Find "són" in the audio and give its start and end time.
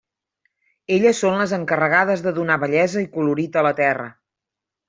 1.25-1.37